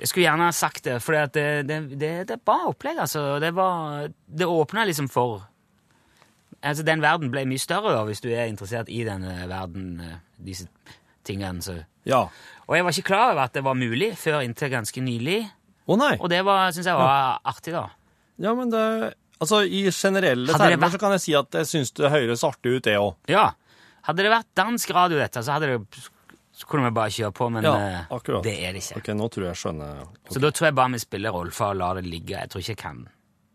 [0.00, 3.36] Jeg skulle gjerne ha sagt det, for det, det, det, det er bra opplegg, altså.
[3.42, 5.42] Det, var, det åpna liksom for
[6.60, 10.18] Altså, den verden ble mye større da, hvis du er interessert i denne verden, eh,
[10.44, 10.66] disse
[11.24, 11.62] tingene.
[11.64, 11.78] Så.
[12.04, 12.26] Ja.
[12.66, 15.38] Og jeg var ikke klar over at det var mulig før inntil ganske nylig,
[15.88, 16.10] Å nei.
[16.20, 17.86] og det var, syns jeg var artig, da.
[18.44, 18.82] Ja, men det...
[19.40, 22.44] Altså, i generelle Hadde termer vært- så kan jeg si at jeg synes det høres
[22.44, 23.32] artig ut, det også.
[23.32, 23.46] Ja.
[24.10, 26.04] Hadde det vært dansk radio, dette, så, hadde det,
[26.60, 28.42] så kunne vi bare kjøre på, men Ja, eh, akkurat.
[28.44, 28.98] det er det ikke.
[29.00, 30.02] Ok, nå tror jeg skjønner.
[30.04, 30.34] skjønner.
[30.34, 32.36] Så da tror jeg bare vi spiller Rolfa og lar det ligge.
[32.36, 33.00] Jeg tror ikke jeg kan.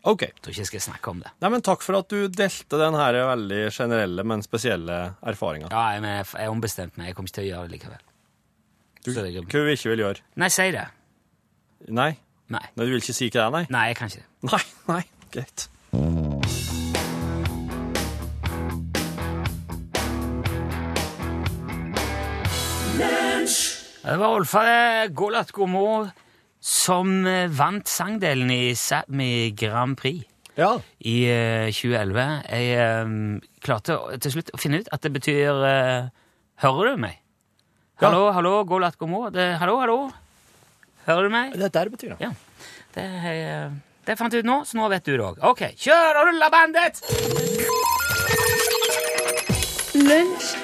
[0.05, 0.21] Ok.
[0.21, 1.31] Jeg tror ikke jeg skal snakke om det.
[1.41, 5.69] Nei, men takk for at du delte den her veldig generelle, men spesielle erfaringen.
[5.71, 7.07] Ja, men jeg jeg har ombestemt meg.
[7.07, 8.03] Jeg kommer ikke til å gjøre det likevel.
[9.05, 10.21] Du, hva du ikke vil gjøre?
[10.41, 10.87] Nei, si det.
[11.89, 12.11] Nei?
[12.49, 12.61] Nei.
[12.75, 13.65] Nei, du vil ikke si hva det er, nei?
[13.69, 14.51] Nei, jeg kan ikke det.
[14.51, 15.67] Nei, nei, greit.
[24.15, 24.61] Det var Olfa
[25.11, 26.07] Gålat Gomo
[26.63, 30.23] som eh, vant sangdelen i Sápmi Grand Prix
[30.55, 30.69] Ja.
[31.03, 32.23] i eh, 2011.
[32.47, 33.09] Jeg eh,
[33.59, 36.07] klarte til slutt å finne ut at det betyr eh,
[36.63, 37.17] Hører du meg?
[37.99, 38.05] Ja.
[38.07, 39.25] Hallo, hallo, Gålat Gomo.
[39.35, 39.97] Det- Hallo, hallo.
[41.09, 41.51] Hører du meg?
[41.59, 42.13] Det er det det betyr.
[42.23, 42.29] Ja.
[42.95, 43.73] Det, jeg-
[44.07, 45.43] det fant jeg ut nå, så nå vet du det òg.
[45.51, 47.03] OK, kjør og rulla bandet!
[50.07, 50.55] Lunsj,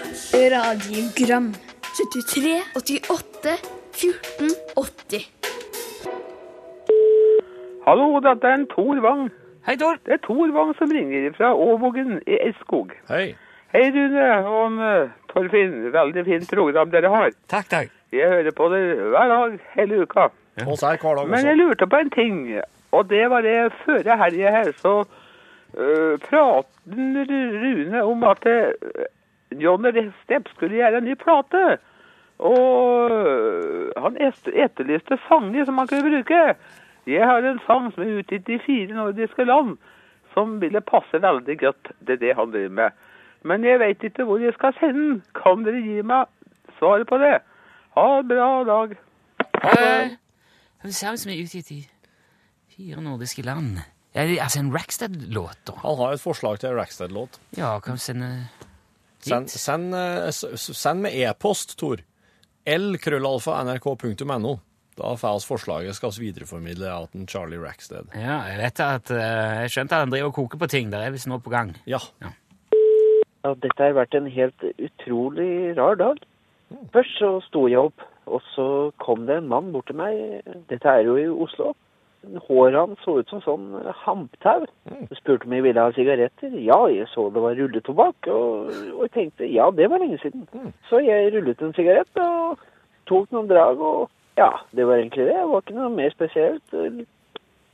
[0.56, 1.52] radiogram
[1.94, 3.58] 73, 88,
[3.92, 5.32] 14, 80
[7.86, 9.26] Hallo, dette er en Tor Wang.
[9.68, 9.98] Hei, Tor.
[10.06, 12.94] Det er Tor Wang som ringer fra Åvågen i Eskog.
[13.10, 13.34] Hei.
[13.74, 15.92] Hei, Rune og uh, Torfinn.
[15.92, 17.36] Veldig fint program dere har.
[17.52, 17.94] Takk, takk.
[18.16, 20.30] Jeg hører på det hver dag hele uka.
[20.62, 20.64] Ja.
[20.64, 22.38] er hver dag Men jeg lurte på en ting,
[22.92, 29.10] og det var det før helga her, så uh, praten Rune om at uh,
[29.60, 31.78] Johnny Stepp skulle gjøre en ny plate.
[32.42, 36.56] Og øh, han etterlyste sanger som han kunne bruke.
[37.08, 39.78] Jeg har en sang som er utgitt i fire nordiske land,
[40.34, 42.90] som ville passe veldig godt til det han driver med.
[43.44, 45.24] Men jeg vet ikke hvor jeg skal sende den.
[45.38, 46.30] Kan dere gi meg
[46.80, 47.40] svaret på det?
[47.98, 48.98] Ha en bra dag.
[49.64, 50.18] Ha det.
[50.86, 51.82] En sang som er utgitt i
[52.76, 53.82] fire nordiske land.
[54.14, 55.78] Er altså en Rackstead-låt, da.
[55.86, 57.40] Han har et forslag til en Rackstead-låt.
[57.58, 58.32] Ja, kan vi sende
[59.22, 62.02] Send, send, eh, send med e-post, Tor.
[62.66, 64.60] l-krøllalfa-nrk.no.
[64.98, 68.12] Da får vi forslaget, skal vi videreformidle til Charlie Rackstead.
[68.14, 70.92] Ja, jeg vet at eh, Jeg skjønte at han driver og koker på ting.
[70.92, 71.76] Der er visst noe på gang.
[71.90, 72.02] Ja.
[72.22, 76.20] Ja, dette har vært en helt utrolig rar dag.
[76.94, 78.66] Først så sto jeg opp, og så
[79.02, 80.44] kom det en mann bort til meg.
[80.70, 81.74] Dette er jo i Oslo.
[82.48, 83.68] Håret hans så ut som sånn
[84.04, 84.66] hamptau.
[85.10, 86.54] Så spurte om jeg ville ha sigaretter.
[86.62, 90.46] Ja, jeg så det var rulletobakk, og, og jeg tenkte ja, det var lenge siden.
[90.90, 92.62] Så jeg rullet en sigarett og
[93.10, 95.40] tok noen drag, og ja, det var egentlig det.
[95.40, 96.78] Det var ikke noe mer spesielt.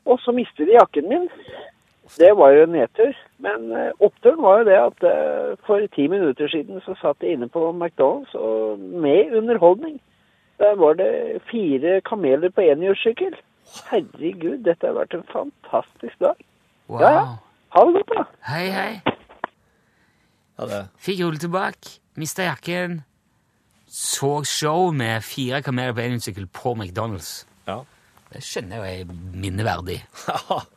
[0.08, 1.28] Og så mistet de jakken min.
[2.16, 3.14] Det var jo en nedtur.
[3.44, 7.36] Men eh, oppturen var jo det at eh, for ti minutter siden så satt jeg
[7.36, 10.00] inne på McDonald's og med underholdning.
[10.60, 13.36] Der var det fire kameler på enhjulssykkel.
[13.90, 16.40] Herregud, dette har vært en fantastisk dag.
[16.88, 17.02] Wow.
[17.04, 17.26] Ja, ja.
[17.76, 18.24] Ha det godt, da.
[18.48, 19.16] Hei, hei.
[20.58, 20.82] ja det.
[21.04, 23.02] Fikk rullet tilbake, mista jakken.
[23.92, 27.46] Så show med fire kameler på enhjulssykkel på McDonald's.
[27.68, 27.82] Ja.
[28.32, 30.02] Det skjønner jeg er minneverdig.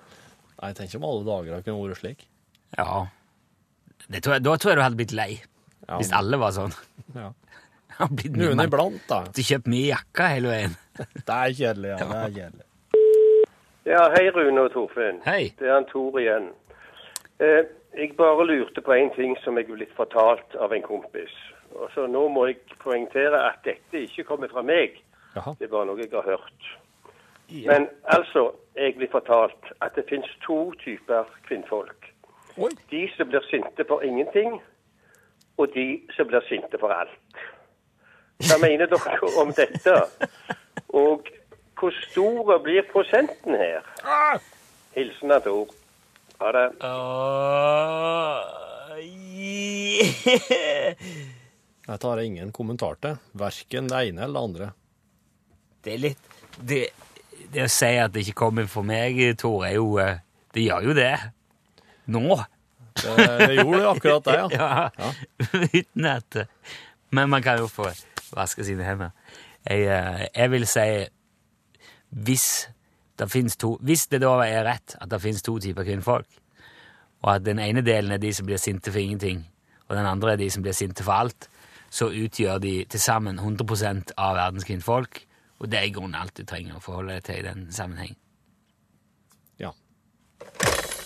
[0.61, 2.27] Jeg tenker om alle dager har kunne vært slik.
[2.77, 3.07] Ja.
[4.13, 5.31] Det tror jeg, da tror jeg du hadde blitt lei.
[5.87, 5.97] Ja.
[5.97, 6.75] Hvis alle var sånn.
[7.15, 7.31] Ja.
[8.37, 9.23] Noen iblant, da.
[9.33, 10.77] Du kjøper mye jakker hele veien.
[11.27, 11.97] Det er kjedelig, ja.
[12.03, 12.67] Det er kjedelig.
[13.85, 15.23] Ja, hei Rune og Torfinn.
[15.25, 15.55] Hei.
[15.59, 16.51] Det er han Tor igjen.
[17.41, 17.65] Eh,
[17.97, 21.33] jeg bare lurte på en ting som jeg er blitt fortalt av en kompis.
[21.73, 25.01] Og så Nå må jeg poengtere at dette ikke kommer fra meg.
[25.35, 25.55] Jaha.
[25.59, 26.69] Det er bare noe jeg har hørt.
[27.51, 32.13] Men altså, jeg blir fortalt at det finnes to typer kvinnfolk.
[32.59, 32.71] Oi.
[32.91, 34.61] De som blir sinte for ingenting,
[35.57, 37.43] og de som blir sinte for alt.
[38.45, 39.97] Hva mener dere om dette?
[41.01, 41.29] Og
[41.81, 43.81] hvor stor blir prosenten her?
[44.97, 45.71] Hilsen av Tor.
[46.41, 46.67] Ha det.
[51.91, 53.17] Dette har jeg ingen kommentar til.
[53.41, 54.71] Verken det ene eller det andre.
[55.81, 56.27] Det er litt
[56.61, 56.81] Det,
[57.55, 60.21] det å si at det ikke kommer for meg, Tor, er jo eh,
[60.53, 61.15] Det gjør jo det.
[62.11, 62.25] Nå.
[63.01, 63.15] Det,
[63.47, 64.91] det gjorde akkurat det, ja.
[64.99, 65.13] Ja.
[65.73, 66.43] Uten at
[67.15, 67.89] Men man kan jo få
[68.35, 69.15] vaske sine hender.
[69.65, 70.87] Jeg, eh, jeg vil si
[72.11, 72.69] hvis
[73.21, 76.27] det to Hvis det da er rett at det finnes to typer kvinnfolk,
[77.23, 79.47] og at den ene delen er de som blir sinte for ingenting,
[79.89, 81.51] og den andre er de som blir sinte for alt,
[81.91, 85.27] så utgjør de til sammen 100 av verdens kvinnfolk,
[85.59, 88.17] og det er i grunnen alt du trenger å forholde deg til i den sammenheng.
[89.59, 89.73] ja.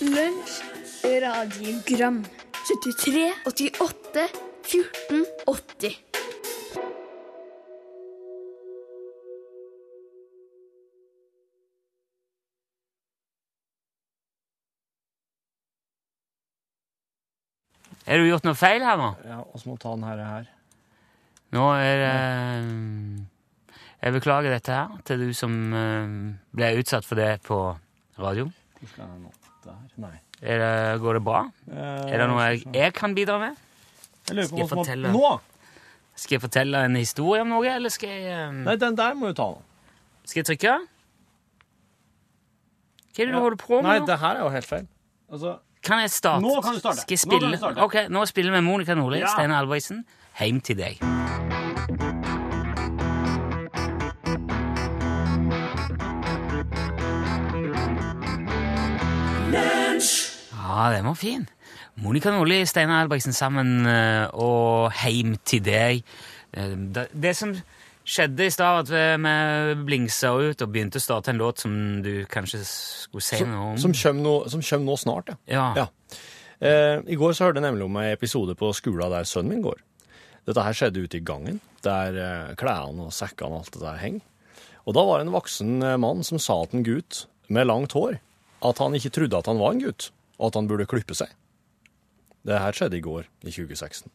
[0.01, 0.63] Lunsj,
[1.05, 2.25] radiogram
[2.65, 4.29] 73, 88,
[4.63, 6.24] 14, 80
[18.05, 19.11] Har du gjort noe feil her nå?
[19.25, 20.21] ja og så må ta den her.
[20.29, 20.51] her.
[21.55, 23.27] Nå er det
[24.05, 26.11] Jeg beklager dette her til du som eh,
[26.53, 27.57] ble utsatt for det på
[28.21, 28.51] radio.
[28.81, 29.33] Hvor skal jeg nå?
[29.65, 29.79] Der?
[30.05, 30.13] Nei.
[30.45, 31.39] Er det, går det bra?
[31.73, 33.55] Er det noe jeg, jeg kan bidra med?
[34.29, 35.13] Jeg lurer Skal jeg på hva som fortelle?
[35.15, 35.31] Nå!
[36.15, 39.31] Skal jeg fortelle en historie om noe, eller skal jeg eh, Nei, den der må
[39.33, 39.63] du ta nå.
[40.29, 40.75] Skal jeg trykke?
[43.15, 44.07] Hva er det du holder på med Nei, nå?
[44.11, 44.87] det her er jo helt feil.
[45.33, 46.43] Altså, Kan jeg starte?
[46.43, 47.01] Nå kan du starte.
[47.05, 47.53] Skal jeg Nå spille?
[47.53, 47.81] du starte.
[47.85, 49.29] Ok, nå spiller vi Monica Nordli, Ja.
[49.35, 50.05] Steinar Albrigtsen,
[50.41, 50.99] Heim til deg.
[60.53, 61.47] Ja, den var fin.
[62.03, 66.01] Monica Nordli, Steinar Albrigtsen sammen eh, og Heim til deg.
[66.57, 67.55] Eh, Det, det som
[68.05, 72.25] skjedde i stad, at vi- blingsa ut og begynte å starte en låt som du
[72.27, 73.79] kanskje skulle si noe om.
[73.79, 75.37] som kommer nå, som kommer nå snart, ja.
[75.47, 75.75] Ja.
[75.77, 75.87] Ja.
[76.61, 79.63] Eh, I går så hørte jeg nemlig om en episode på skolen der sønnen min
[79.63, 79.81] går.
[80.47, 83.97] Dette her skjedde ute i gangen, der eh, klærne og sekkene og alt det der
[83.97, 84.21] henger.
[84.87, 87.93] Og da var det en voksen eh, mann som sa til en gutt med langt
[87.97, 88.19] hår
[88.65, 91.29] at han ikke trodde at han var en gutt, og at han burde klippe seg.
[92.45, 94.09] Det her skjedde i går, i 2016.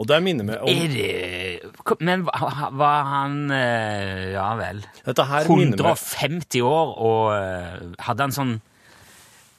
[0.00, 4.82] Og det minner meg om Er det Men var han eh, Ja vel.
[5.04, 8.52] Dette her minner meg 150 år og eh, hadde han sånn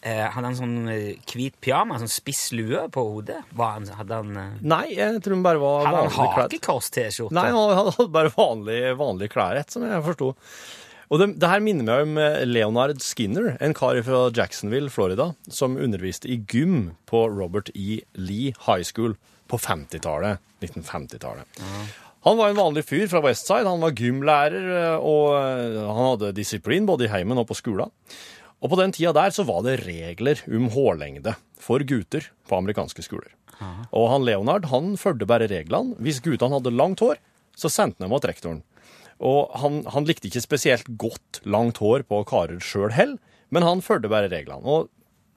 [0.02, 3.42] eh, Hadde han sånn hvit pyjamas, sånn spiss lue på hodet?
[3.60, 6.56] Han, hadde han Nei, jeg tror han bare var Hadde han Hadde kledd.
[6.56, 7.36] hakekors-T-skjorte?
[7.38, 10.32] Nei, han han hadde bare vanlig, vanlig klær, rett som jeg forsto.
[11.14, 12.18] Og det, det her minner meg om
[12.50, 18.00] Leonard Skinner, en kar fra Jacksonville, Florida, som underviste i gym på Robert E.
[18.18, 19.14] Lee High School
[19.54, 20.42] på 50-tallet.
[20.64, 21.62] 1950-tallet.
[22.24, 23.68] Han var en vanlig fyr fra Westside.
[23.68, 27.92] Han var gymlærer, eh, og eh, han hadde disiplin både i heimen og på skolen.
[28.64, 33.04] Og på den tida der så var det regler om hårlengde for gutter på amerikanske
[33.04, 33.34] skoler.
[33.96, 35.98] Og han Leonard han fulgte bare reglene.
[36.04, 37.20] Hvis guttene hadde langt hår,
[37.60, 38.64] så sendte han dem mot rektoren.
[39.24, 43.20] Og han, han likte ikke spesielt godt langt hår på karer sjøl heller,
[43.54, 44.64] men han fulgte bare reglene.
[44.64, 44.90] Og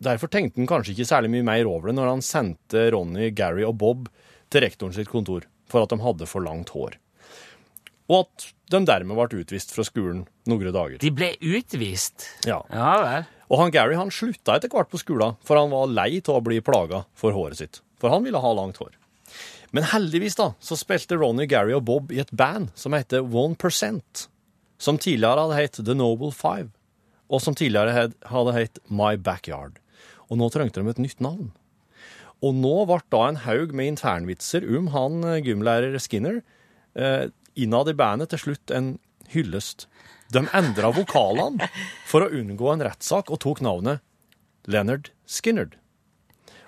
[0.03, 3.65] derfor tenkte han kanskje ikke særlig mye mer over det når han sendte Ronny, Gary
[3.67, 4.11] og Bob
[4.53, 6.99] til rektoren sitt kontor for at de hadde for langt hår.
[8.07, 10.99] Og at de dermed ble utvist fra skolen noen dager.
[11.03, 12.29] De ble utvist?
[12.47, 12.61] Ja.
[12.71, 13.27] Ja vel.
[13.47, 16.45] Og han Gary han slutta etter hvert på skolen, for han var lei av å
[16.45, 17.83] bli plaga for håret sitt.
[18.03, 18.95] For han ville ha langt hår.
[19.75, 23.59] Men heldigvis da, så spilte Ronny, Gary og Bob i et band som heter One
[23.59, 24.27] Percent,
[24.79, 26.71] som tidligere hadde hett The Noble Five,
[27.31, 29.81] og som tidligere hadde hett My Backyard.
[30.31, 31.53] Og nå trengte de et nytt navn.
[32.45, 36.43] Og nå ble da en haug med internvitser om han eh, gymlærer Skinner
[36.99, 38.97] eh, innad i bandet til slutt en
[39.33, 39.87] hyllest.
[40.35, 41.71] De endra vokalene
[42.11, 44.03] for å unngå en rettssak og tok navnet
[44.67, 45.79] Leonard Skinnerd.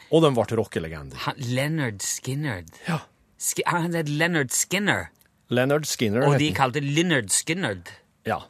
[0.09, 1.21] Og de ble rockelegender.
[1.37, 2.71] Leonard Skinnerd.
[2.89, 3.03] Ja.
[3.39, 5.11] Sk han het Leonard Skinner,
[5.49, 7.93] Leonard Skinner og de kalte Leonard Skinnerd.
[8.27, 8.43] Ja.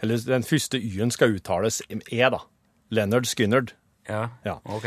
[0.00, 2.42] Eller den første y-en skal uttales e, da.
[2.90, 3.74] Leonard Skinnerd.
[4.10, 4.58] Ja, Ja.
[4.64, 4.86] ok.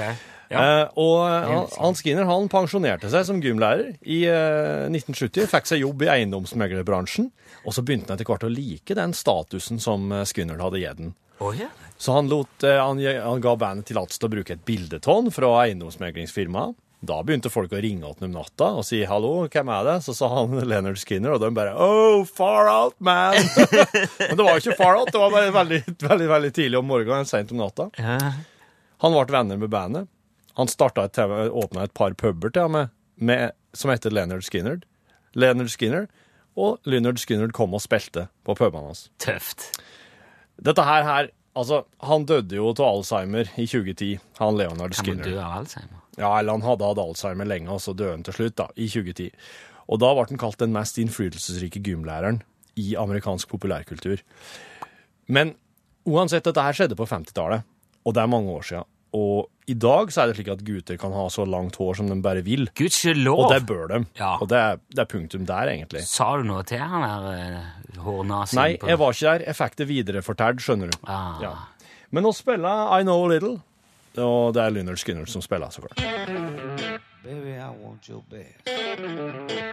[0.53, 0.61] Ja.
[0.83, 5.65] Eh, og Hans han, han Skinner han pensjonerte seg som gymlærer i eh, 1970, fikk
[5.71, 7.31] seg jobb i eiendomsmeglerbransjen,
[7.65, 10.99] og så begynte han etter hvert å like den statusen som eh, Skinner hadde gitt
[10.99, 11.15] den.
[11.41, 11.71] Oh, yeah.
[11.97, 15.49] Så han, lot, eh, han, han ga bandet tillatelse til å bruke et bildetonn fra
[15.63, 16.77] eiendomsmeglingsfirmaet.
[17.03, 19.97] Da begynte folk å ringe til ham om natta og si 'hallo, hvem er det?'
[20.05, 23.35] Så sa han Leonard Skinner, og de bare 'oh, far out, man'.
[24.29, 26.87] Men det var jo ikke far out, det var bare veldig, veldig, veldig tidlig om
[26.87, 27.89] morgenen, seint om natta.
[27.97, 28.19] ja.
[29.03, 30.09] Han ble venner med bandet.
[30.57, 34.81] Han et, TV åpna et par puber til ham med, som heter Leonard Skinner.
[35.33, 36.07] Leonard Skinner.
[36.55, 39.07] Og Leonard Skinner kom og spilte på pubene hans.
[39.21, 39.71] Tøft.
[40.61, 45.27] Dette her, her Altså, han døde jo av Alzheimer i 2010, han Leonard Skinner.
[45.27, 45.99] dø av Alzheimer?
[46.17, 48.87] Ja, eller han hadde hatt Alzheimer lenge, og så døde han til slutt, da, i
[48.89, 49.27] 2010.
[49.85, 52.41] Og da ble han kalt den mest innflytelsesrike gymlæreren
[52.81, 54.23] i amerikansk populærkultur.
[55.29, 55.53] Men
[56.09, 57.67] uansett, dette her skjedde på 50-tallet,
[58.01, 58.89] og det er mange år siden.
[59.13, 62.07] Og i dag så er det slik at gutter kan ha så langt hår som
[62.09, 62.65] de bare vil.
[62.75, 63.43] Gudskjelov!
[63.45, 63.99] Og det bør de.
[64.17, 64.31] Ja.
[64.41, 66.01] Og det er, det er punktum der, egentlig.
[66.09, 68.57] Sa du noe til han der uh, hårnasen?
[68.57, 69.45] Nei, på- jeg var ikke der.
[69.51, 70.97] Jeg fikk det viderefortalt, skjønner du.
[71.05, 71.37] Ah.
[71.45, 71.53] Ja.
[72.09, 73.55] Men nå spiller I Know a Little,
[74.21, 76.01] og det er Lynyrd Skinner som spiller, så klart.
[77.23, 79.63] Baby, I want your best.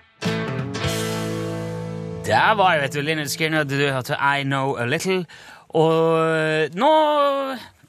[2.29, 3.65] Der var det, vet du, Lynyrd Skinner.
[3.65, 5.25] Du hørte I Know A Little.
[5.75, 6.91] Og nå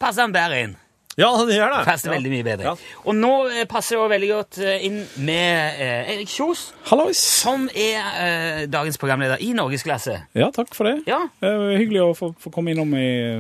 [0.02, 0.76] passer han bedre inn.
[1.22, 1.82] Ja, det gjør det.
[1.88, 2.16] Passer ja.
[2.18, 2.72] veldig mye bedre.
[2.72, 2.98] Ja.
[3.06, 7.22] Og nå eh, passer det også veldig godt eh, inn med eh, Erik Kjos, Hallois.
[7.42, 10.18] som er eh, dagens programleder i Norgesklasse.
[10.38, 10.98] Ja, takk for det.
[11.10, 13.40] Ja, Eh, hyggelig å få, få komme innom i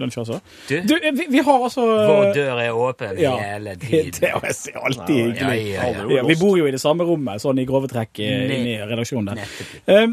[0.00, 0.38] lunsj også.
[0.68, 0.74] Du?
[0.88, 4.78] Du, eh, vi, vi har altså vår dør er åpen ja, hele Det er er
[4.80, 5.58] alltid hyggelig.
[5.74, 6.06] Ja, ja, ja.
[6.16, 8.72] Ja, vi bor jo i det samme rommet, sånn i grove trekk eh, Ne- inne
[8.74, 9.42] i redaksjonen der.
[9.42, 9.74] Nettopp.
[9.84, 10.06] Eh,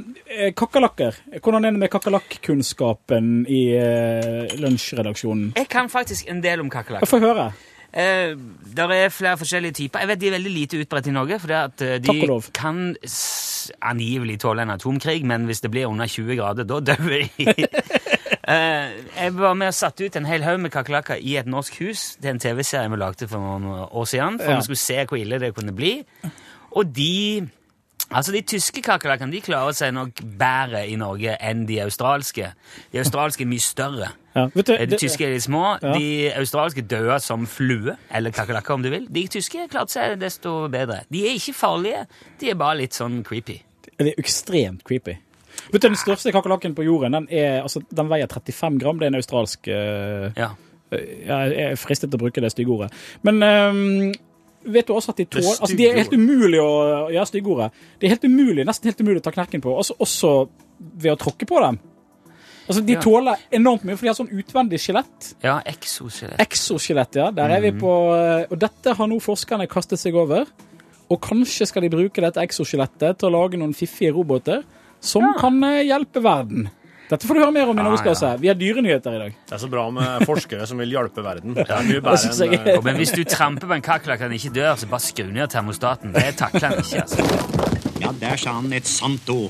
[0.47, 1.19] eh, Kakerlakker.
[1.39, 5.53] Hvordan er det med kakerlakkunnskapen i eh, lunsjredaksjonen?
[5.59, 7.08] Jeg kan faktisk en del om kakerlakker.
[7.09, 7.49] Få høre.
[7.89, 8.35] Eh,
[8.75, 10.03] der er flere forskjellige typer.
[10.03, 11.39] Jeg vet De er veldig lite utbredt i Norge.
[11.41, 12.95] For at eh, de kan
[13.81, 17.55] angivelig tåle en atomkrig, men hvis det blir under 20 grader, da dør de.
[18.49, 21.75] Eh, jeg var med og satte ut en hel haug med kakerlakker i et norsk
[21.83, 22.15] hus.
[22.17, 24.55] Det er en TV-serie vi lagde for noen år siden, for Ja.
[24.57, 25.91] vi skulle se hvor ille det kunne bli.
[26.71, 27.49] Og de
[28.09, 32.47] Altså, De tyske kakerlakkene de klarer seg nok bedre i Norge enn de australske.
[32.91, 34.09] De australske er mye større.
[34.35, 35.63] Ja, du, De tyske er litt små.
[35.81, 35.93] Ja.
[35.97, 39.07] De australske døde som flue, eller kakerlakker om du vil.
[39.09, 41.01] De tyske klarte seg desto bedre.
[41.09, 42.05] De er ikke farlige,
[42.41, 43.59] de er bare litt sånn creepy.
[43.89, 45.17] De er ekstremt creepy.
[45.73, 48.99] Vet du, Den største kakerlakken på jorden den, er, altså, den veier 35 gram.
[48.99, 50.55] Det er en australsk uh, Ja.
[50.89, 52.89] Jeg er fristet til å bruke det styggeordet.
[53.27, 54.07] Men um,
[54.73, 56.71] vet du også at de tåler Det altså, De er helt umulig å
[57.13, 57.69] Ja, styggeordet.
[57.99, 60.33] Det er helt umulig, nesten helt umulig å ta knekken på, også, også
[60.79, 61.77] ved å tråkke på dem.
[62.69, 62.99] Altså, De Ja.
[63.01, 65.33] tåler enormt mye, for de har sånn utvendig skjelett.
[65.43, 66.37] Ja, exoskjelett.
[66.39, 67.31] Exoskjelett, ja.
[67.31, 67.79] Der er vi Mhm.
[67.81, 70.45] på eh, Og dette har nå forskerne kastet seg over.
[71.09, 74.63] Og kanskje skal de bruke dette exoskjelettet til å lage noen fiffige roboter
[75.01, 76.69] som kan eh, hjelpe verden.
[77.09, 78.35] Dette får du høre mer om i Ja, ja.
[78.37, 79.33] Vi har dyrenyheter i dag.
[79.47, 81.55] Det er så bra med forskere som vil hjelpe verden.
[81.55, 84.37] Det er mye bedre enn eh, Men hvis du tramper på en kakerlakk og den
[84.37, 86.13] ikke dør, så bare skru ned termostaten.
[86.13, 87.99] Det takler han ikke, altså.
[87.99, 89.49] Ja, der sa han et sant ord.